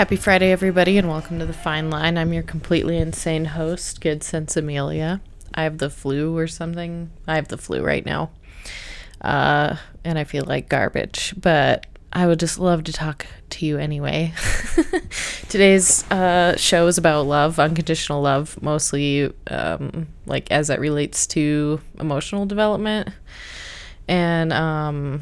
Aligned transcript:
Happy 0.00 0.16
Friday, 0.16 0.50
everybody, 0.50 0.96
and 0.96 1.10
welcome 1.10 1.38
to 1.40 1.44
the 1.44 1.52
Fine 1.52 1.90
Line. 1.90 2.16
I'm 2.16 2.32
your 2.32 2.42
completely 2.42 2.96
insane 2.96 3.44
host, 3.44 4.00
Good 4.00 4.22
Sense 4.22 4.56
Amelia. 4.56 5.20
I 5.54 5.64
have 5.64 5.76
the 5.76 5.90
flu 5.90 6.34
or 6.38 6.46
something. 6.46 7.10
I 7.28 7.34
have 7.34 7.48
the 7.48 7.58
flu 7.58 7.82
right 7.82 8.06
now, 8.06 8.30
uh, 9.20 9.76
and 10.02 10.18
I 10.18 10.24
feel 10.24 10.44
like 10.46 10.70
garbage. 10.70 11.34
But 11.36 11.86
I 12.14 12.26
would 12.26 12.40
just 12.40 12.58
love 12.58 12.84
to 12.84 12.94
talk 12.94 13.26
to 13.50 13.66
you 13.66 13.76
anyway. 13.76 14.32
Today's 15.50 16.10
uh, 16.10 16.56
show 16.56 16.86
is 16.86 16.96
about 16.96 17.26
love, 17.26 17.58
unconditional 17.58 18.22
love, 18.22 18.56
mostly 18.62 19.30
um, 19.48 20.06
like 20.24 20.50
as 20.50 20.70
it 20.70 20.80
relates 20.80 21.26
to 21.26 21.78
emotional 21.98 22.46
development, 22.46 23.10
and 24.08 24.50
um, 24.50 25.20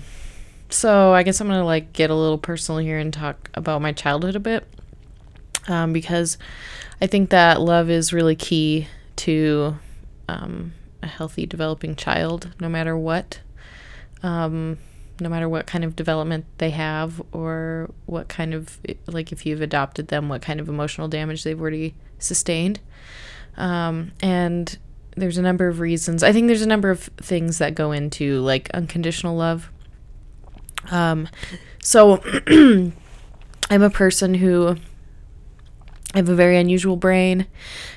so 0.70 1.12
I 1.12 1.22
guess 1.22 1.40
I'm 1.40 1.48
gonna 1.48 1.64
like 1.64 1.92
get 1.92 2.10
a 2.10 2.14
little 2.14 2.38
personal 2.38 2.78
here 2.78 2.98
and 2.98 3.12
talk 3.12 3.50
about 3.54 3.82
my 3.82 3.92
childhood 3.92 4.36
a 4.36 4.40
bit, 4.40 4.66
um, 5.66 5.92
because 5.92 6.38
I 7.00 7.06
think 7.06 7.30
that 7.30 7.60
love 7.60 7.90
is 7.90 8.12
really 8.12 8.36
key 8.36 8.88
to 9.16 9.76
um, 10.28 10.72
a 11.02 11.06
healthy 11.06 11.46
developing 11.46 11.96
child, 11.96 12.54
no 12.60 12.68
matter 12.68 12.96
what, 12.96 13.40
um, 14.22 14.78
no 15.20 15.28
matter 15.28 15.48
what 15.48 15.66
kind 15.66 15.84
of 15.84 15.96
development 15.96 16.44
they 16.58 16.70
have 16.70 17.22
or 17.32 17.90
what 18.06 18.28
kind 18.28 18.54
of 18.54 18.78
like 19.06 19.32
if 19.32 19.46
you've 19.46 19.62
adopted 19.62 20.08
them, 20.08 20.28
what 20.28 20.42
kind 20.42 20.60
of 20.60 20.68
emotional 20.68 21.08
damage 21.08 21.44
they've 21.44 21.60
already 21.60 21.94
sustained, 22.18 22.80
um, 23.56 24.12
and 24.20 24.78
there's 25.16 25.38
a 25.38 25.42
number 25.42 25.66
of 25.66 25.80
reasons. 25.80 26.22
I 26.22 26.32
think 26.32 26.46
there's 26.46 26.62
a 26.62 26.68
number 26.68 26.90
of 26.90 27.00
things 27.16 27.58
that 27.58 27.74
go 27.74 27.90
into 27.90 28.40
like 28.40 28.70
unconditional 28.70 29.34
love 29.34 29.70
um, 30.90 31.28
so 31.82 32.22
I'm 33.70 33.82
a 33.82 33.90
person 33.90 34.34
who 34.34 34.76
I 36.14 36.18
have 36.18 36.28
a 36.28 36.34
very 36.34 36.56
unusual 36.56 36.96
brain. 36.96 37.46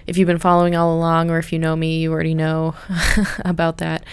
If 0.05 0.17
you've 0.17 0.27
been 0.27 0.37
following 0.37 0.75
all 0.75 0.95
along, 0.95 1.31
or 1.31 1.37
if 1.37 1.53
you 1.53 1.59
know 1.59 1.75
me, 1.75 2.01
you 2.01 2.11
already 2.11 2.35
know 2.35 2.75
about 3.45 3.77
that. 3.77 4.03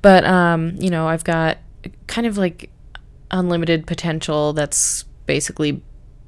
But 0.00 0.24
um, 0.24 0.76
you 0.78 0.90
know, 0.90 1.08
I've 1.08 1.24
got 1.24 1.58
kind 2.06 2.26
of 2.26 2.38
like 2.38 2.70
unlimited 3.30 3.86
potential 3.86 4.52
that's 4.52 5.04
basically 5.26 5.82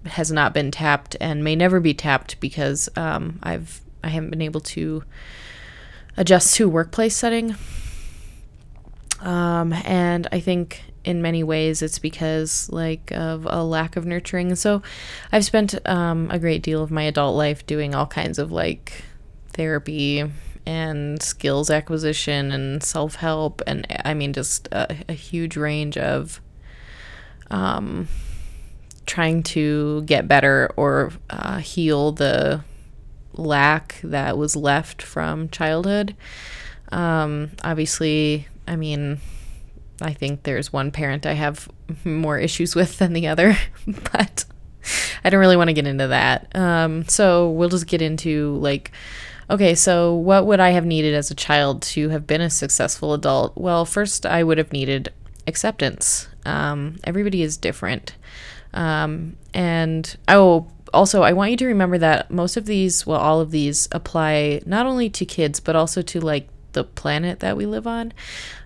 has 0.07 0.33
not 0.33 0.53
been 0.55 0.71
tapped 0.71 1.17
and 1.21 1.45
may 1.45 1.55
never 1.55 1.79
be 1.79 1.95
tapped 1.95 2.41
because 2.41 2.89
um, 2.97 3.39
I've 3.43 3.81
I 4.03 4.09
haven't 4.09 4.31
been 4.31 4.43
able 4.43 4.61
to 4.61 5.05
adjust 6.17 6.55
to 6.57 6.69
workplace 6.69 7.17
setting. 7.17 7.55
Um, 9.21 9.73
and 9.73 10.27
I 10.33 10.41
think 10.41 10.83
in 11.05 11.23
many 11.23 11.43
ways 11.43 11.83
it's 11.83 11.99
because 11.99 12.69
like 12.71 13.11
of 13.13 13.47
a 13.49 13.65
lack 13.65 13.97
of 13.97 14.07
nurturing. 14.07 14.55
So 14.55 14.83
i've 15.33 15.45
spent 15.45 15.75
um, 15.89 16.31
a 16.31 16.39
great 16.39 16.63
deal 16.63 16.83
of 16.83 16.91
my 16.91 17.03
adult 17.03 17.37
life 17.37 17.67
doing 17.67 17.95
all 17.95 18.07
kinds 18.07 18.39
of 18.39 18.53
like 18.53 19.05
therapy 19.53 20.25
and 20.67 21.23
skills 21.23 21.71
acquisition 21.71 22.53
and 22.53 22.83
self-help 22.83 23.63
and 23.67 23.87
i 24.05 24.13
mean 24.15 24.33
just 24.33 24.69
a, 24.69 24.97
a 25.09 25.15
huge 25.15 25.57
range 25.57 25.97
of 25.97 26.41
um, 27.51 28.07
trying 29.07 29.43
to 29.43 30.03
get 30.03 30.29
better 30.29 30.71
or 30.77 31.11
uh, 31.31 31.59
heal 31.59 32.13
the 32.13 32.63
lack 33.33 34.01
that 34.05 34.39
was 34.39 34.55
left 34.55 35.03
from 35.03 35.49
childhood. 35.49 36.15
Um, 36.93 37.53
obviously 37.65 38.47
i 38.67 38.77
mean 38.77 39.21
I 40.01 40.13
think 40.13 40.43
there's 40.43 40.73
one 40.73 40.91
parent 40.91 41.27
I 41.27 41.35
have 41.35 41.69
more 42.05 42.39
issues 42.39 42.75
with 42.75 42.99
than 42.99 43.13
the 43.13 43.27
other, 43.27 43.57
but 44.13 44.45
I 45.25 45.31
don't 45.31 45.41
really 45.41 45.57
want 45.57 45.69
to 45.69 45.75
get 45.75 45.87
into 45.87 46.09
that. 46.09 46.55
Um, 46.55 47.07
so 47.09 47.51
we'll 47.51 47.69
just 47.69 47.87
get 47.87 48.03
into 48.03 48.57
like, 48.57 48.93
okay, 49.49 49.75
so 49.75 50.15
what 50.15 50.47
would 50.47 50.61
I 50.61 50.71
have 50.71 50.87
needed 50.87 51.15
as 51.15 51.31
a 51.31 51.35
child 51.35 51.83
to 51.83 52.09
have 52.11 52.27
been 52.27 52.41
a 52.41 52.51
successful 52.51 53.15
adult? 53.15 53.57
Well, 53.57 53.85
first, 53.85 54.25
I 54.25 54.43
would 54.43 54.59
have 54.59 54.73
needed 54.73 55.13
acceptance. 55.47 56.29
Um, 56.47 56.99
everybody 57.05 57.43
is 57.43 57.57
different. 57.57 58.15
Um, 58.73 59.37
and 59.53 60.17
oh, 60.29 60.69
also, 60.95 61.23
I 61.23 61.33
want 61.33 61.51
you 61.51 61.57
to 61.59 61.67
remember 61.67 61.99
that 61.99 62.31
most 62.31 62.57
of 62.57 62.67
these, 62.67 63.07
well, 63.07 63.21
all 63.21 63.41
of 63.41 63.51
these 63.51 63.89
apply 63.93 64.61
not 64.67 64.87
only 64.87 65.11
to 65.11 65.25
kids, 65.25 65.61
but 65.61 65.77
also 65.77 66.03
to 66.03 66.21
like 66.21 66.49
the 66.73 66.85
planet 66.85 67.41
that 67.41 67.57
we 67.57 67.67
live 67.67 67.87
on, 67.87 68.13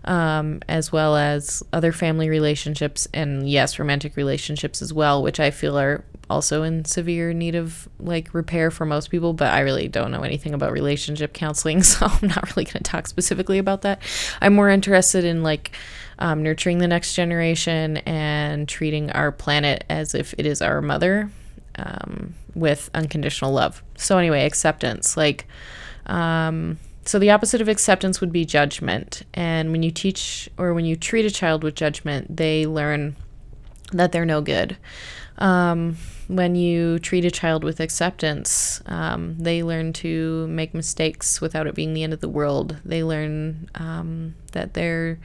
um, 0.04 0.60
as 0.69 0.92
well 0.92 1.16
as 1.16 1.62
other 1.72 1.92
family 1.92 2.28
relationships 2.28 3.09
and 3.15 3.48
yes, 3.48 3.78
romantic 3.78 4.16
relationships 4.16 4.82
as 4.82 4.92
well, 4.92 5.22
which 5.22 5.41
I 5.41 5.50
feel 5.50 5.78
are 5.78 6.04
also 6.31 6.62
in 6.62 6.84
severe 6.84 7.32
need 7.32 7.54
of 7.54 7.88
like 7.98 8.32
repair 8.32 8.70
for 8.70 8.84
most 8.87 9.10
people. 9.10 9.32
But 9.32 9.53
I 9.53 9.60
really 9.60 9.88
don't 9.88 10.10
know 10.10 10.22
anything 10.22 10.54
about 10.54 10.72
relationship 10.72 11.32
counseling, 11.32 11.82
so 11.82 12.06
I'm 12.06 12.28
not 12.28 12.54
really 12.54 12.65
going 12.65 12.82
to 12.82 12.91
talk 12.91 13.06
specifically 13.06 13.59
about 13.59 13.82
that. 13.82 14.03
I'm 14.41 14.54
more 14.54 14.71
interested 14.71 15.25
in 15.25 15.42
like 15.42 15.72
um, 16.19 16.42
nurturing 16.42 16.78
the 16.78 16.88
next 16.88 17.15
generation 17.15 17.98
and 17.98 18.69
treating 18.69 19.10
our 19.10 19.32
planet 19.32 19.84
as 19.88 20.15
if 20.15 20.34
it 20.38 20.47
is 20.47 20.62
our 20.62 20.81
mother 20.81 21.31
um, 21.76 22.34
with 22.54 22.91
unconditional 22.94 23.53
love. 23.53 23.82
So 23.97 24.19
anyway, 24.19 24.44
acceptance, 24.44 25.16
like. 25.16 25.47
Um, 26.06 26.78
so 27.04 27.19
the 27.19 27.31
opposite 27.31 27.60
of 27.60 27.69
acceptance 27.69 28.20
would 28.20 28.32
be 28.32 28.44
judgment. 28.44 29.22
And 29.34 29.72
when 29.72 29.82
you 29.82 29.91
teach 29.91 30.48
or 30.59 30.75
when 30.75 30.84
you 30.84 30.97
treat 30.97 31.25
a 31.25 31.31
child 31.31 31.62
with 31.62 31.75
judgment, 31.75 32.37
they 32.37 32.66
learn 32.66 33.16
that 33.92 34.12
they're 34.12 34.25
no 34.25 34.41
good. 34.41 34.76
Um, 35.38 35.97
when 36.28 36.54
you 36.54 36.98
treat 37.00 37.25
a 37.25 37.31
child 37.31 37.65
with 37.65 37.81
acceptance, 37.81 38.81
um, 38.87 39.37
they 39.38 39.62
learn 39.62 39.92
to 39.94 40.47
make 40.47 40.72
mistakes 40.72 41.41
without 41.41 41.66
it 41.66 41.75
being 41.75 41.92
the 41.92 42.03
end 42.03 42.12
of 42.12 42.20
the 42.20 42.28
world. 42.28 42.76
They 42.84 43.03
learn 43.04 43.69
um, 43.75 44.34
that 44.53 44.75
their 44.75 45.19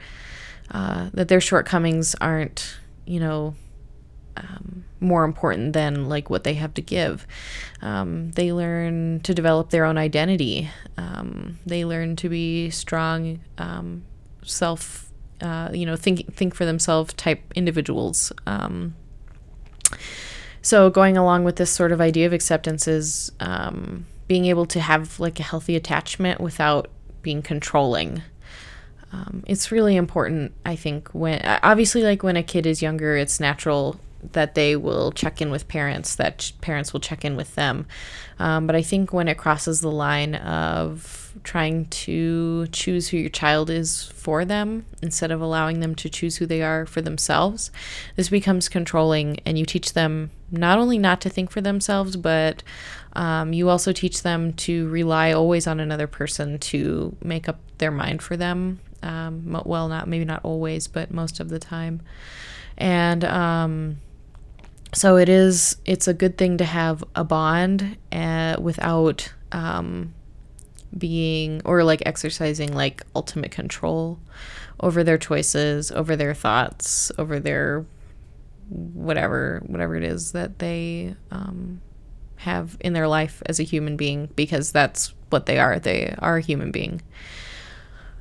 uh, 0.70 1.10
that 1.14 1.28
their 1.28 1.40
shortcomings 1.40 2.14
aren't, 2.20 2.76
you 3.04 3.18
know, 3.18 3.54
um, 4.36 4.84
more 5.00 5.24
important 5.24 5.72
than 5.72 6.08
like 6.08 6.30
what 6.30 6.44
they 6.44 6.54
have 6.54 6.74
to 6.74 6.82
give. 6.82 7.26
Um, 7.82 8.32
they 8.32 8.52
learn 8.52 9.20
to 9.20 9.34
develop 9.34 9.70
their 9.70 9.84
own 9.84 9.98
identity. 9.98 10.70
Um, 10.96 11.58
they 11.66 11.84
learn 11.84 12.16
to 12.16 12.28
be 12.28 12.70
strong, 12.70 13.40
um, 13.58 14.04
self, 14.42 15.10
uh, 15.40 15.70
you 15.72 15.86
know, 15.86 15.96
think 15.96 16.34
think 16.34 16.54
for 16.54 16.64
themselves 16.64 17.14
type 17.14 17.40
individuals. 17.54 18.32
Um, 18.46 18.94
so 20.62 20.90
going 20.90 21.16
along 21.16 21.44
with 21.44 21.56
this 21.56 21.70
sort 21.70 21.92
of 21.92 22.00
idea 22.00 22.26
of 22.26 22.32
acceptance 22.32 22.86
is 22.86 23.32
um, 23.40 24.06
being 24.28 24.44
able 24.44 24.66
to 24.66 24.80
have 24.80 25.18
like 25.18 25.40
a 25.40 25.42
healthy 25.42 25.74
attachment 25.74 26.40
without 26.40 26.88
being 27.22 27.42
controlling. 27.42 28.22
Um, 29.12 29.42
it's 29.46 29.72
really 29.72 29.96
important, 29.96 30.52
I 30.64 30.76
think, 30.76 31.08
when 31.08 31.42
obviously, 31.62 32.02
like 32.02 32.22
when 32.22 32.36
a 32.36 32.42
kid 32.42 32.64
is 32.64 32.80
younger, 32.80 33.16
it's 33.16 33.40
natural 33.40 33.98
that 34.32 34.54
they 34.54 34.76
will 34.76 35.12
check 35.12 35.40
in 35.40 35.50
with 35.50 35.68
parents, 35.68 36.14
that 36.16 36.52
parents 36.60 36.92
will 36.92 37.00
check 37.00 37.24
in 37.24 37.36
with 37.36 37.54
them. 37.54 37.86
Um, 38.38 38.66
but 38.66 38.76
I 38.76 38.82
think 38.82 39.12
when 39.12 39.28
it 39.28 39.38
crosses 39.38 39.80
the 39.80 39.90
line 39.90 40.34
of 40.34 41.34
trying 41.44 41.86
to 41.86 42.66
choose 42.68 43.08
who 43.08 43.16
your 43.16 43.30
child 43.30 43.70
is 43.70 44.06
for 44.14 44.44
them 44.44 44.84
instead 45.02 45.30
of 45.30 45.40
allowing 45.40 45.80
them 45.80 45.94
to 45.94 46.08
choose 46.08 46.36
who 46.36 46.46
they 46.46 46.62
are 46.62 46.86
for 46.86 47.00
themselves, 47.00 47.70
this 48.16 48.28
becomes 48.28 48.68
controlling, 48.68 49.38
and 49.46 49.58
you 49.58 49.64
teach 49.64 49.92
them 49.92 50.30
not 50.50 50.78
only 50.78 50.98
not 50.98 51.20
to 51.20 51.30
think 51.30 51.50
for 51.50 51.60
themselves, 51.60 52.16
but 52.16 52.62
um, 53.12 53.52
you 53.52 53.68
also 53.68 53.92
teach 53.92 54.22
them 54.22 54.52
to 54.54 54.88
rely 54.88 55.32
always 55.32 55.66
on 55.66 55.80
another 55.80 56.06
person 56.06 56.58
to 56.58 57.16
make 57.22 57.48
up 57.48 57.58
their 57.78 57.90
mind 57.90 58.22
for 58.22 58.36
them. 58.36 58.80
Um, 59.02 59.62
well, 59.64 59.88
not 59.88 60.08
maybe 60.08 60.24
not 60.24 60.44
always, 60.44 60.86
but 60.86 61.10
most 61.10 61.40
of 61.40 61.48
the 61.48 61.58
time. 61.58 62.02
And 62.76 63.24
um, 63.24 63.96
so 64.92 65.16
it 65.16 65.28
is 65.28 65.76
it's 65.84 66.08
a 66.08 66.14
good 66.14 66.36
thing 66.36 66.56
to 66.58 66.64
have 66.64 67.04
a 67.14 67.24
bond 67.24 67.96
uh, 68.12 68.56
without 68.60 69.32
um, 69.52 70.14
being 70.96 71.62
or 71.64 71.84
like 71.84 72.02
exercising 72.06 72.74
like 72.74 73.04
ultimate 73.14 73.50
control 73.50 74.18
over 74.80 75.04
their 75.04 75.18
choices 75.18 75.92
over 75.92 76.16
their 76.16 76.34
thoughts 76.34 77.12
over 77.18 77.38
their 77.38 77.84
whatever 78.68 79.62
whatever 79.66 79.96
it 79.96 80.04
is 80.04 80.32
that 80.32 80.58
they 80.58 81.14
um, 81.30 81.80
have 82.40 82.76
in 82.80 82.94
their 82.94 83.08
life 83.08 83.42
as 83.46 83.60
a 83.60 83.64
human 83.64 83.96
being 83.96 84.28
because 84.34 84.72
that's 84.72 85.12
what 85.28 85.46
they 85.46 85.58
are. 85.58 85.78
They 85.78 86.14
are 86.18 86.38
a 86.38 86.42
human 86.42 86.70
being 86.70 87.02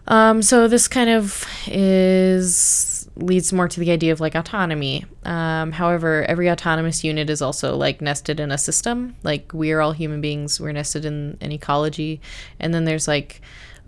um, 0.09 0.41
so 0.41 0.67
this 0.67 0.87
kind 0.87 1.09
of 1.09 1.45
is 1.67 3.07
leads 3.15 3.51
more 3.51 3.67
to 3.67 3.79
the 3.79 3.91
idea 3.91 4.11
of 4.11 4.19
like 4.19 4.35
autonomy. 4.35 5.05
Um, 5.23 5.71
however, 5.71 6.23
every 6.23 6.49
autonomous 6.49 7.03
unit 7.03 7.29
is 7.29 7.41
also 7.41 7.75
like 7.75 8.01
nested 8.01 8.39
in 8.39 8.51
a 8.51 8.57
system. 8.57 9.15
Like 9.23 9.53
we 9.53 9.71
are 9.71 9.81
all 9.81 9.91
human 9.91 10.21
beings, 10.21 10.59
we're 10.59 10.71
nested 10.71 11.05
in 11.05 11.37
an 11.41 11.51
ecology, 11.51 12.21
and 12.59 12.73
then 12.73 12.85
there's 12.85 13.07
like 13.07 13.41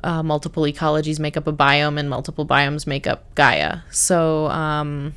uh, 0.03 0.23
multiple 0.23 0.63
ecologies 0.63 1.19
make 1.19 1.37
up 1.37 1.47
a 1.47 1.53
biome, 1.53 1.99
and 1.99 2.09
multiple 2.09 2.45
biomes 2.45 2.85
make 2.87 3.07
up 3.07 3.33
Gaia. 3.35 3.79
So 3.91 4.47
um, 4.47 5.13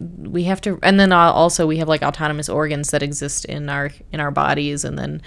we 0.00 0.44
have 0.44 0.60
to 0.62 0.78
and 0.82 0.98
then 0.98 1.12
also 1.12 1.66
we 1.66 1.76
have 1.76 1.88
like 1.88 2.02
autonomous 2.02 2.48
organs 2.48 2.90
that 2.90 3.02
exist 3.02 3.44
in 3.44 3.68
our 3.68 3.90
in 4.12 4.20
our 4.20 4.30
bodies 4.30 4.82
and 4.82 4.98
then 4.98 5.20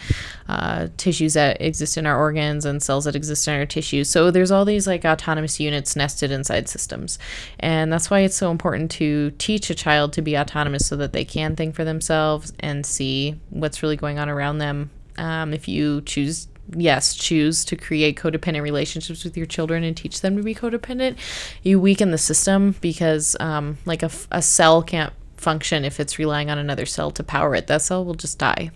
uh, 0.50 0.88
tissues 0.98 1.36
that 1.36 1.62
exist 1.62 1.96
in 1.96 2.08
our 2.08 2.18
organs 2.18 2.66
and 2.66 2.82
cells 2.82 3.06
that 3.06 3.16
exist 3.16 3.48
in 3.48 3.54
our 3.54 3.66
tissues. 3.66 4.10
So 4.10 4.32
there's 4.32 4.52
all 4.52 4.66
these 4.66 4.88
like 4.88 5.06
autonomous 5.06 5.60
units 5.60 5.96
nested 5.96 6.32
inside 6.32 6.68
systems. 6.68 7.20
And 7.60 7.94
that's 7.94 8.10
why 8.10 8.22
it's 8.22 8.36
so 8.36 8.50
important 8.52 8.90
to 8.92 9.32
teach 9.38 9.70
a 9.70 9.76
child 9.76 10.12
to 10.14 10.22
be 10.22 10.38
autonomous 10.38 10.88
so 10.88 10.96
that 10.98 11.14
they 11.14 11.26
can 11.26 11.56
think 11.56 11.76
for 11.76 11.84
themselves 11.84 12.52
and 12.60 12.86
see 12.86 13.40
what's 13.50 13.84
really 13.84 13.96
going 13.96 14.20
on 14.20 14.30
around 14.30 14.58
them. 14.58 14.90
Um, 15.18 15.54
if 15.54 15.68
you 15.68 16.02
choose 16.02 16.48
yes, 16.76 17.14
choose 17.14 17.66
to 17.66 17.76
create 17.76 18.18
codependent 18.18 18.62
relationships 18.62 19.24
with 19.24 19.36
your 19.36 19.46
children 19.46 19.84
and 19.84 19.96
teach 19.96 20.22
them 20.22 20.38
to 20.38 20.44
be 20.44 20.56
codependent, 20.56 21.18
you 21.62 21.80
weaken 21.80 22.12
the 22.12 22.18
system 22.18 22.76
because, 22.82 23.36
um, 23.40 23.78
like, 23.86 24.04
a, 24.04 24.12
a 24.32 24.42
cell 24.42 24.82
can't 24.82 25.14
function 25.38 25.84
if 25.84 26.00
it's 26.00 26.18
relying 26.18 26.50
on 26.50 26.58
another 26.58 26.86
cell 26.86 27.12
to 27.12 27.24
power 27.24 27.54
it. 27.54 27.68
That 27.68 27.82
cell 27.82 28.06
will 28.06 28.16
just 28.16 28.40
die. 28.40 28.72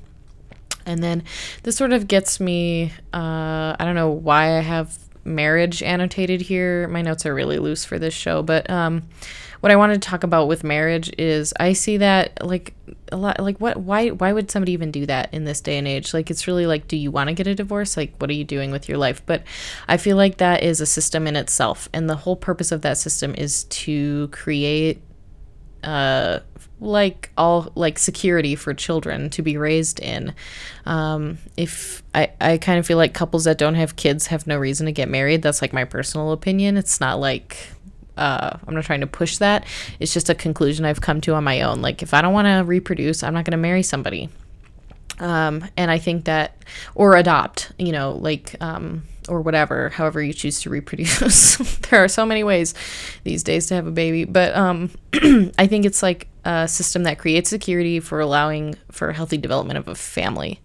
And 0.86 1.04
then 1.04 1.24
this 1.64 1.76
sort 1.76 1.92
of 1.92 2.08
gets 2.08 2.40
me, 2.40 2.94
uh, 3.14 3.76
I 3.78 3.86
don't 3.86 3.96
know 3.96 4.10
why 4.10 4.58
I 4.58 4.62
have 4.62 4.98
marriage 5.26 5.84
annotated 5.84 6.42
here. 6.42 6.88
My 6.88 7.02
notes 7.02 7.26
are 7.26 7.34
really 7.34 7.60
loose 7.60 7.84
for 7.84 8.00
this 8.00 8.14
show, 8.14 8.42
but 8.42 8.70
um, 8.70 9.04
what 9.60 9.72
I 9.72 9.76
wanted 9.76 10.02
to 10.02 10.10
talk 10.10 10.24
about 10.24 10.48
with 10.48 10.64
marriage 10.64 11.12
is 11.18 11.54
I 11.60 11.74
see 11.74 11.98
that 11.98 12.46
like 12.46 12.74
a 13.12 13.18
lot 13.18 13.40
like 13.40 13.58
what 13.60 13.78
why 13.78 14.10
why 14.10 14.34
would 14.34 14.52
somebody 14.52 14.74
even 14.74 14.92
do 14.92 15.06
that 15.06 15.34
in 15.34 15.46
this 15.46 15.62
day 15.62 15.78
and 15.78 15.88
age? 15.88 16.14
Like 16.14 16.30
it's 16.30 16.48
really 16.48 16.66
like 16.66 16.88
do 16.88 16.98
you 16.98 17.12
want 17.12 17.30
to 17.30 17.34
get 17.34 17.48
a 17.48 17.56
divorce? 17.56 17.98
Like 17.98 18.16
what 18.18 18.30
are 18.30 18.34
you 18.34 18.44
doing 18.44 18.72
with 18.72 18.90
your 18.90 18.98
life? 18.98 19.22
But 19.26 19.44
I 19.88 19.98
feel 19.98 20.18
like 20.18 20.38
that 20.38 20.64
is 20.64 20.82
a 20.82 20.86
system 20.86 21.28
in 21.28 21.36
itself 21.36 21.90
and 21.94 22.10
the 22.10 22.16
whole 22.16 22.36
purpose 22.36 22.72
of 22.72 22.82
that 22.82 22.98
system 22.98 23.34
is 23.36 23.66
to 23.66 24.28
create 24.30 25.02
uh 25.84 26.40
like 26.80 27.32
all 27.38 27.72
like 27.76 27.98
security 27.98 28.56
for 28.56 28.74
children 28.74 29.30
to 29.32 29.42
be 29.42 29.58
raised 29.58 30.00
in 30.00 30.34
um 30.86 31.38
if 31.56 32.04
i 32.14 32.30
i 32.40 32.58
kind 32.58 32.78
of 32.78 32.86
feel 32.86 32.98
like 32.98 33.14
couples 33.14 33.46
that 33.46 33.58
don't 33.58 33.76
have 33.76 33.96
kids 33.96 34.28
have 34.28 34.46
no 34.46 34.58
reason 34.58 34.86
to 34.86 34.92
get 34.92 35.10
married 35.10 35.42
that's 35.42 35.62
like 35.62 35.74
my 35.74 35.84
personal 35.84 36.32
opinion 36.32 36.78
it's 36.78 37.00
not 37.00 37.20
like 37.20 37.70
uh, 38.18 38.58
I'm 38.68 38.74
not 38.74 38.84
trying 38.84 39.02
to 39.02 39.08
push 39.08 39.38
that. 39.38 39.66
It's 40.00 40.14
just 40.14 40.30
a 40.30 40.36
conclusion 40.36 40.86
I've 40.86 41.02
come 41.02 41.22
to 41.22 41.34
on 41.34 41.44
my 41.44 41.62
own. 41.62 41.82
Like, 41.82 42.02
if 42.02 42.14
I 42.14 42.22
don't 42.22 42.34
want 42.34 42.48
to 42.48 42.64
reproduce, 42.64 43.24
I'm 43.24 43.34
not 43.34 43.46
going 43.46 43.52
to 43.52 43.58
marry 43.58 43.84
somebody. 43.84 44.30
Um, 45.20 45.66
and 45.76 45.90
I 45.90 45.98
think 45.98 46.26
that, 46.26 46.64
or 46.94 47.16
adopt, 47.16 47.72
you 47.80 47.92
know, 47.92 48.12
like, 48.12 48.56
um, 48.62 49.04
or 49.28 49.42
whatever, 49.42 49.90
however 49.90 50.22
you 50.22 50.34
choose 50.34 50.62
to 50.62 50.70
reproduce. 50.70 51.58
there 51.90 52.04
are 52.04 52.08
so 52.08 52.26
many 52.26 52.44
ways 52.44 52.74
these 53.24 53.44
days 53.44 53.68
to 53.68 53.76
have 53.76 53.88
a 53.88 53.92
baby. 53.92 54.26
But 54.26 54.56
um, 54.56 54.92
I 55.58 55.68
think 55.68 55.86
it's 55.86 56.02
like 56.02 56.28
a 56.46 56.68
system 56.68 57.04
that 57.04 57.20
creates 57.20 57.50
security 57.50 58.00
for 58.00 58.20
allowing 58.20 58.76
for 58.92 59.12
healthy 59.12 59.38
development 59.38 59.78
of 59.78 59.88
a 59.88 59.96
family. 59.96 60.60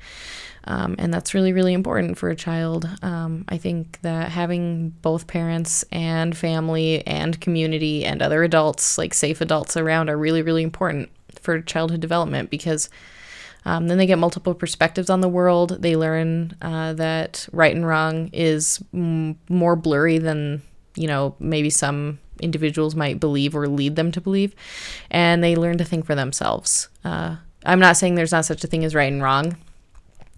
Um, 0.64 0.94
and 0.98 1.12
that's 1.12 1.34
really, 1.34 1.52
really 1.52 1.72
important 1.72 2.18
for 2.18 2.30
a 2.30 2.36
child. 2.36 2.88
Um, 3.02 3.44
I 3.48 3.58
think 3.58 4.00
that 4.02 4.30
having 4.30 4.90
both 5.02 5.26
parents 5.26 5.84
and 5.90 6.36
family 6.36 7.04
and 7.06 7.40
community 7.40 8.04
and 8.04 8.22
other 8.22 8.44
adults, 8.44 8.96
like 8.96 9.12
safe 9.12 9.40
adults 9.40 9.76
around, 9.76 10.08
are 10.08 10.16
really, 10.16 10.42
really 10.42 10.62
important 10.62 11.10
for 11.40 11.60
childhood 11.60 12.00
development 12.00 12.50
because 12.50 12.88
um, 13.64 13.88
then 13.88 13.98
they 13.98 14.06
get 14.06 14.18
multiple 14.18 14.54
perspectives 14.54 15.10
on 15.10 15.20
the 15.20 15.28
world. 15.28 15.82
They 15.82 15.96
learn 15.96 16.56
uh, 16.62 16.94
that 16.94 17.48
right 17.52 17.74
and 17.74 17.86
wrong 17.86 18.28
is 18.32 18.82
m- 18.92 19.38
more 19.48 19.76
blurry 19.76 20.18
than, 20.18 20.62
you 20.96 21.06
know, 21.06 21.34
maybe 21.38 21.70
some 21.70 22.18
individuals 22.40 22.94
might 22.94 23.20
believe 23.20 23.54
or 23.54 23.68
lead 23.68 23.96
them 23.96 24.10
to 24.12 24.20
believe. 24.20 24.54
And 25.10 25.42
they 25.42 25.54
learn 25.54 25.78
to 25.78 25.84
think 25.84 26.06
for 26.06 26.14
themselves. 26.14 26.88
Uh, 27.04 27.36
I'm 27.64 27.78
not 27.78 27.96
saying 27.96 28.16
there's 28.16 28.32
not 28.32 28.44
such 28.44 28.64
a 28.64 28.66
thing 28.66 28.84
as 28.84 28.94
right 28.94 29.12
and 29.12 29.22
wrong. 29.22 29.56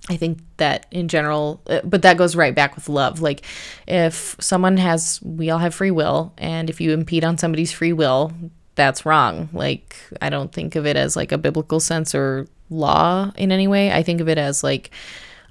I 0.08 0.16
think 0.16 0.38
that 0.58 0.86
in 0.90 1.08
general, 1.08 1.62
uh, 1.66 1.80
but 1.82 2.02
that 2.02 2.18
goes 2.18 2.36
right 2.36 2.54
back 2.54 2.74
with 2.74 2.88
love. 2.88 3.20
Like, 3.20 3.42
if 3.88 4.36
someone 4.38 4.76
has, 4.76 5.20
we 5.22 5.48
all 5.50 5.58
have 5.58 5.74
free 5.74 5.90
will, 5.90 6.32
and 6.36 6.68
if 6.68 6.80
you 6.80 6.92
impede 6.92 7.24
on 7.24 7.38
somebody's 7.38 7.72
free 7.72 7.92
will, 7.92 8.32
that's 8.74 9.06
wrong. 9.06 9.48
Like, 9.52 9.96
I 10.20 10.28
don't 10.28 10.52
think 10.52 10.76
of 10.76 10.84
it 10.84 10.96
as 10.96 11.16
like 11.16 11.32
a 11.32 11.38
biblical 11.38 11.80
sense 11.80 12.14
or 12.14 12.46
law 12.68 13.32
in 13.36 13.50
any 13.50 13.66
way. 13.66 13.92
I 13.92 14.02
think 14.02 14.20
of 14.20 14.28
it 14.28 14.36
as 14.36 14.62
like 14.62 14.90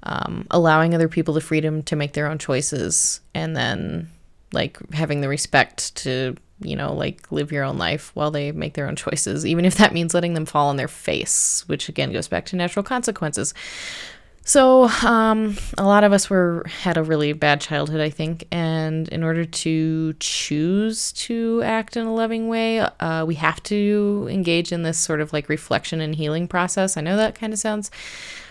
um, 0.04 0.46
allowing 0.50 0.94
other 0.94 1.08
people 1.08 1.34
the 1.34 1.40
freedom 1.40 1.82
to 1.84 1.96
make 1.96 2.12
their 2.12 2.28
own 2.28 2.38
choices 2.38 3.20
and 3.34 3.56
then 3.56 4.10
like 4.52 4.78
having 4.92 5.20
the 5.20 5.28
respect 5.28 5.96
to 5.96 6.36
you 6.60 6.76
know, 6.76 6.92
like 6.92 7.30
live 7.30 7.52
your 7.52 7.64
own 7.64 7.78
life 7.78 8.10
while 8.14 8.30
they 8.30 8.52
make 8.52 8.74
their 8.74 8.86
own 8.86 8.96
choices, 8.96 9.44
even 9.44 9.64
if 9.64 9.74
that 9.76 9.92
means 9.92 10.14
letting 10.14 10.34
them 10.34 10.46
fall 10.46 10.68
on 10.68 10.76
their 10.76 10.88
face, 10.88 11.64
which 11.66 11.88
again 11.88 12.12
goes 12.12 12.28
back 12.28 12.46
to 12.46 12.56
natural 12.56 12.82
consequences. 12.82 13.54
So, 14.46 14.84
um, 15.02 15.56
a 15.78 15.84
lot 15.84 16.04
of 16.04 16.12
us 16.12 16.28
were 16.28 16.64
had 16.66 16.98
a 16.98 17.02
really 17.02 17.32
bad 17.32 17.62
childhood, 17.62 18.02
I 18.02 18.10
think, 18.10 18.46
and 18.52 19.08
in 19.08 19.24
order 19.24 19.46
to 19.46 20.12
choose 20.20 21.12
to 21.12 21.62
act 21.64 21.96
in 21.96 22.06
a 22.06 22.12
loving 22.12 22.48
way, 22.48 22.80
uh, 22.80 23.24
we 23.24 23.36
have 23.36 23.62
to 23.64 24.28
engage 24.30 24.70
in 24.70 24.82
this 24.82 24.98
sort 24.98 25.22
of 25.22 25.32
like 25.32 25.48
reflection 25.48 26.02
and 26.02 26.14
healing 26.14 26.46
process. 26.46 26.98
I 26.98 27.00
know 27.00 27.16
that 27.16 27.34
kind 27.34 27.54
of 27.54 27.58
sounds 27.58 27.90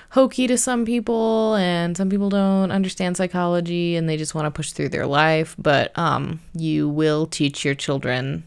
hokey 0.09 0.47
to 0.47 0.57
some 0.57 0.83
people, 0.83 1.53
and 1.55 1.95
some 1.95 2.09
people 2.09 2.29
don't 2.29 2.71
understand 2.71 3.15
psychology 3.15 3.95
and 3.95 4.09
they 4.09 4.17
just 4.17 4.33
want 4.33 4.47
to 4.47 4.51
push 4.51 4.71
through 4.71 4.89
their 4.89 5.05
life. 5.05 5.55
But 5.59 5.95
um, 5.95 6.39
you 6.55 6.89
will 6.89 7.27
teach 7.27 7.63
your 7.63 7.75
children 7.75 8.45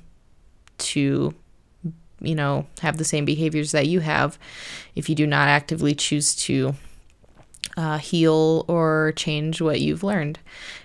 to 0.78 1.32
you 2.20 2.34
know, 2.34 2.66
have 2.80 2.96
the 2.96 3.04
same 3.04 3.24
behaviors 3.24 3.72
that 3.72 3.86
you 3.86 4.00
have 4.00 4.38
if 4.94 5.08
you 5.08 5.14
do 5.14 5.26
not 5.26 5.48
actively 5.48 5.94
choose 5.94 6.34
to 6.34 6.74
uh, 7.76 7.98
heal 7.98 8.64
or 8.68 9.12
change 9.16 9.60
what 9.60 9.80
you've 9.80 10.02
learned. 10.02 10.38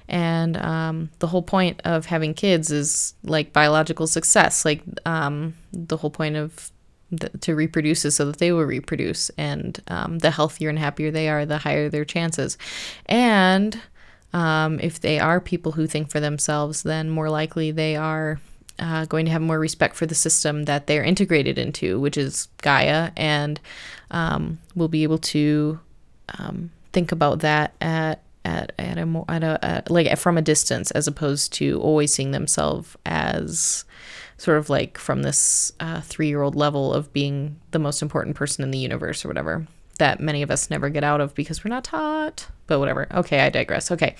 And 0.07 0.57
um, 0.57 1.09
the 1.19 1.27
whole 1.27 1.41
point 1.41 1.81
of 1.85 2.05
having 2.05 2.33
kids 2.33 2.69
is 2.69 3.13
like 3.23 3.53
biological 3.53 4.07
success. 4.07 4.65
Like 4.65 4.83
um, 5.05 5.55
the 5.71 5.97
whole 5.97 6.09
point 6.09 6.35
of 6.35 6.71
the, 7.11 7.29
to 7.39 7.55
reproduce 7.55 8.03
is 8.03 8.15
so 8.15 8.25
that 8.25 8.39
they 8.39 8.51
will 8.51 8.65
reproduce. 8.65 9.29
And 9.37 9.81
um, 9.87 10.19
the 10.19 10.31
healthier 10.31 10.69
and 10.69 10.79
happier 10.79 11.11
they 11.11 11.29
are, 11.29 11.45
the 11.45 11.59
higher 11.59 11.89
their 11.89 12.05
chances. 12.05 12.57
And 13.05 13.79
um, 14.33 14.79
if 14.79 14.99
they 14.99 15.19
are 15.19 15.39
people 15.39 15.73
who 15.73 15.87
think 15.87 16.09
for 16.09 16.19
themselves, 16.19 16.83
then 16.83 17.09
more 17.09 17.29
likely 17.29 17.71
they 17.71 17.95
are 17.95 18.39
uh, 18.79 19.05
going 19.05 19.25
to 19.25 19.31
have 19.31 19.41
more 19.41 19.59
respect 19.59 19.95
for 19.95 20.05
the 20.05 20.15
system 20.15 20.63
that 20.63 20.87
they're 20.87 21.03
integrated 21.03 21.57
into, 21.57 21.99
which 21.99 22.17
is 22.17 22.47
Gaia, 22.61 23.11
and 23.15 23.59
um, 24.09 24.59
will 24.75 24.87
be 24.87 25.03
able 25.03 25.19
to 25.19 25.79
um, 26.39 26.71
think 26.93 27.11
about 27.11 27.39
that 27.39 27.73
at 27.81 28.21
at 28.43 28.71
at 28.79 28.97
a 28.97 29.05
more 29.05 29.25
at 29.29 29.43
a 29.43 29.63
at, 29.63 29.91
like 29.91 30.17
from 30.17 30.37
a 30.37 30.41
distance 30.41 30.91
as 30.91 31.07
opposed 31.07 31.53
to 31.53 31.79
always 31.81 32.13
seeing 32.13 32.31
themselves 32.31 32.95
as 33.05 33.85
sort 34.37 34.57
of 34.57 34.69
like 34.69 34.97
from 34.97 35.21
this 35.21 35.71
uh, 35.79 36.01
three 36.01 36.27
year 36.27 36.41
old 36.41 36.55
level 36.55 36.93
of 36.93 37.13
being 37.13 37.59
the 37.71 37.79
most 37.79 38.01
important 38.01 38.35
person 38.35 38.63
in 38.63 38.71
the 38.71 38.79
universe 38.79 39.23
or 39.23 39.27
whatever 39.27 39.67
that 40.01 40.19
many 40.19 40.41
of 40.41 40.49
us 40.49 40.71
never 40.71 40.89
get 40.89 41.03
out 41.03 41.21
of 41.21 41.35
because 41.35 41.63
we're 41.63 41.69
not 41.69 41.83
taught. 41.83 42.47
But 42.65 42.79
whatever. 42.79 43.07
Okay, 43.13 43.41
I 43.41 43.49
digress. 43.49 43.91
Okay. 43.91 44.15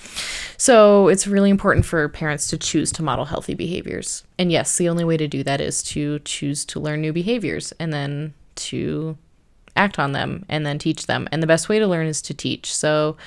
So 0.55 1.07
it's 1.07 1.25
really 1.25 1.49
important 1.49 1.85
for 1.85 2.07
parents 2.07 2.47
to 2.49 2.57
choose 2.57 2.91
to 2.93 3.03
model 3.03 3.25
healthy 3.25 3.55
behaviors. 3.55 4.23
And 4.37 4.51
yes, 4.51 4.77
the 4.77 4.89
only 4.89 5.03
way 5.03 5.17
to 5.17 5.27
do 5.27 5.43
that 5.43 5.59
is 5.59 5.81
to 5.83 6.19
choose 6.19 6.65
to 6.65 6.79
learn 6.79 7.01
new 7.01 7.11
behaviors 7.11 7.71
and 7.79 7.91
then 7.91 8.35
to 8.57 9.17
act 9.75 9.99
on 9.99 10.11
them 10.11 10.45
and 10.49 10.65
then 10.65 10.79
teach 10.79 11.07
them. 11.07 11.27
And 11.31 11.41
the 11.41 11.47
best 11.47 11.69
way 11.69 11.79
to 11.79 11.87
learn 11.87 12.07
is 12.07 12.21
to 12.23 12.33
teach. 12.33 12.73
So 12.73 13.17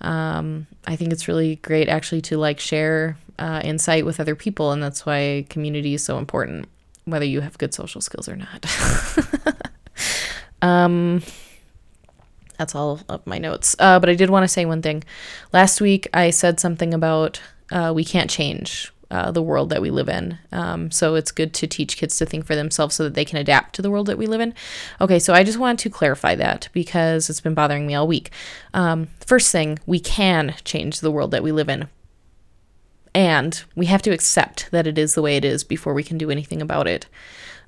um, 0.00 0.66
I 0.86 0.96
think 0.96 1.12
it's 1.12 1.28
really 1.28 1.56
great 1.56 1.88
actually 1.88 2.20
to 2.22 2.36
like 2.36 2.60
share 2.60 3.16
uh, 3.38 3.60
insight 3.64 4.04
with 4.04 4.20
other 4.20 4.34
people. 4.34 4.72
And 4.72 4.82
that's 4.82 5.06
why 5.06 5.46
community 5.48 5.94
is 5.94 6.04
so 6.04 6.18
important, 6.18 6.68
whether 7.04 7.24
you 7.24 7.40
have 7.40 7.58
good 7.58 7.74
social 7.74 8.00
skills 8.00 8.28
or 8.28 8.36
not. 8.36 8.66
um, 10.62 11.22
that's 12.58 12.74
all 12.74 13.00
of 13.08 13.26
my 13.26 13.38
notes. 13.38 13.74
Uh, 13.78 13.98
but 13.98 14.08
I 14.08 14.14
did 14.14 14.30
want 14.30 14.44
to 14.44 14.48
say 14.48 14.64
one 14.64 14.82
thing. 14.82 15.04
Last 15.52 15.80
week 15.80 16.08
I 16.14 16.30
said 16.30 16.60
something 16.60 16.94
about 16.94 17.40
uh, 17.72 17.92
we 17.94 18.04
can't 18.04 18.30
change 18.30 18.92
uh, 19.14 19.30
the 19.30 19.42
world 19.42 19.70
that 19.70 19.80
we 19.80 19.90
live 19.90 20.08
in. 20.08 20.36
Um, 20.50 20.90
so 20.90 21.14
it's 21.14 21.30
good 21.30 21.54
to 21.54 21.68
teach 21.68 21.96
kids 21.96 22.18
to 22.18 22.26
think 22.26 22.44
for 22.44 22.56
themselves 22.56 22.96
so 22.96 23.04
that 23.04 23.14
they 23.14 23.24
can 23.24 23.38
adapt 23.38 23.76
to 23.76 23.82
the 23.82 23.90
world 23.90 24.06
that 24.06 24.18
we 24.18 24.26
live 24.26 24.40
in. 24.40 24.52
Okay, 25.00 25.20
so 25.20 25.32
I 25.32 25.44
just 25.44 25.56
wanted 25.56 25.78
to 25.84 25.90
clarify 25.90 26.34
that 26.34 26.68
because 26.72 27.30
it's 27.30 27.40
been 27.40 27.54
bothering 27.54 27.86
me 27.86 27.94
all 27.94 28.08
week. 28.08 28.32
Um, 28.74 29.06
first 29.24 29.52
thing, 29.52 29.78
we 29.86 30.00
can 30.00 30.56
change 30.64 30.98
the 30.98 31.12
world 31.12 31.30
that 31.30 31.44
we 31.44 31.52
live 31.52 31.68
in. 31.68 31.88
And 33.14 33.62
we 33.76 33.86
have 33.86 34.02
to 34.02 34.10
accept 34.10 34.68
that 34.72 34.88
it 34.88 34.98
is 34.98 35.14
the 35.14 35.22
way 35.22 35.36
it 35.36 35.44
is 35.44 35.62
before 35.62 35.94
we 35.94 36.02
can 36.02 36.18
do 36.18 36.32
anything 36.32 36.60
about 36.60 36.88
it. 36.88 37.06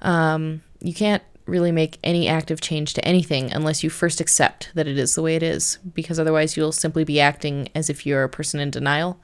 Um, 0.03 0.63
you 0.81 0.93
can't 0.93 1.23
really 1.47 1.73
make 1.73 1.99
any 2.03 2.29
active 2.29 2.61
change 2.61 2.93
to 2.95 3.05
anything 3.05 3.53
unless 3.53 3.83
you 3.83 3.91
first 3.91 4.21
accept 4.21 4.71
that 4.75 4.89
it 4.89 4.99
is 4.99 5.15
the 5.15 5.23
way 5.23 5.37
it 5.37 5.43
is, 5.43 5.79
because 5.95 6.19
otherwise 6.19 6.57
you'll 6.57 6.73
simply 6.73 7.05
be 7.05 7.21
acting 7.21 7.69
as 7.75 7.89
if 7.89 8.05
you're 8.05 8.25
a 8.25 8.29
person 8.29 8.61
in 8.61 8.71
denial, 8.71 9.19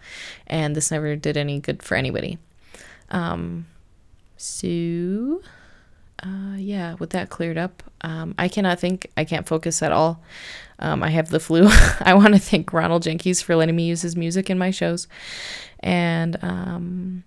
and 0.47 0.75
this 0.75 0.91
never 0.91 1.17
did 1.17 1.37
any 1.37 1.59
good 1.59 1.83
for 1.83 1.97
anybody. 1.97 2.39
Um, 3.11 3.67
so, 4.37 5.43
uh, 6.23 6.57
yeah, 6.57 6.95
with 6.95 7.11
that 7.11 7.31
cleared 7.31 7.59
up, 7.59 7.83
um, 8.03 8.35
I 8.39 8.49
cannot 8.49 8.79
think. 8.79 9.11
I 9.17 9.25
can't 9.25 9.47
focus 9.47 9.83
at 9.83 9.93
all. 9.93 10.23
Um, 10.79 11.03
I 11.03 11.11
have 11.11 11.29
the 11.29 11.41
flu. 11.41 11.69
I 12.01 12.15
want 12.15 12.35
to 12.35 12.41
thank 12.41 12.73
Ronald 12.73 13.03
Jenkins 13.03 13.43
for 13.43 13.57
letting 13.57 13.77
me 13.77 13.85
use 13.85 14.03
his 14.03 14.17
music 14.17 14.49
in 14.49 14.59
my 14.59 14.71
shows, 14.71 15.09
and 15.81 16.43
um, 16.43 17.25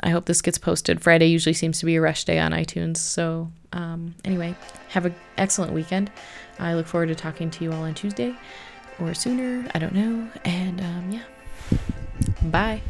I 0.00 0.10
hope 0.10 0.26
this 0.26 0.42
gets 0.42 0.58
posted. 0.58 1.00
Friday 1.02 1.26
usually 1.26 1.52
seems 1.52 1.80
to 1.80 1.86
be 1.86 1.96
a 1.96 2.00
rush 2.00 2.24
day 2.24 2.38
on 2.38 2.52
iTunes. 2.52 2.98
So 2.98 3.50
um, 3.72 4.14
anyway, 4.24 4.54
have 4.88 5.06
an 5.06 5.14
excellent 5.36 5.72
weekend. 5.72 6.10
I 6.58 6.74
look 6.74 6.86
forward 6.86 7.06
to 7.06 7.14
talking 7.14 7.50
to 7.50 7.64
you 7.64 7.72
all 7.72 7.82
on 7.82 7.94
Tuesday 7.94 8.34
or 9.00 9.14
sooner. 9.14 9.68
I 9.74 9.78
don't 9.78 9.94
know. 9.94 10.28
And 10.44 10.80
um, 10.80 11.10
yeah, 11.10 11.24
bye. 12.42 12.80